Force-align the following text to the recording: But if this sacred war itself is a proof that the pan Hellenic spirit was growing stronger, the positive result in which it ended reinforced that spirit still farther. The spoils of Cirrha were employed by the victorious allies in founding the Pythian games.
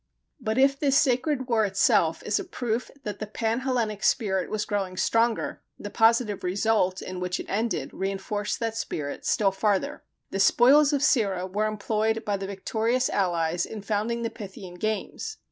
But 0.39 0.57
if 0.57 0.79
this 0.79 0.97
sacred 0.99 1.47
war 1.47 1.63
itself 1.63 2.23
is 2.23 2.39
a 2.39 2.43
proof 2.43 2.89
that 3.03 3.19
the 3.19 3.27
pan 3.27 3.59
Hellenic 3.59 4.01
spirit 4.03 4.49
was 4.49 4.65
growing 4.65 4.97
stronger, 4.97 5.61
the 5.77 5.91
positive 5.91 6.43
result 6.43 7.03
in 7.03 7.19
which 7.19 7.39
it 7.39 7.45
ended 7.47 7.93
reinforced 7.93 8.59
that 8.61 8.75
spirit 8.75 9.27
still 9.27 9.51
farther. 9.51 10.01
The 10.31 10.39
spoils 10.39 10.91
of 10.91 11.03
Cirrha 11.03 11.45
were 11.45 11.67
employed 11.67 12.25
by 12.25 12.35
the 12.35 12.47
victorious 12.47 13.11
allies 13.11 13.63
in 13.63 13.83
founding 13.83 14.23
the 14.23 14.31
Pythian 14.31 14.73
games. 14.79 15.37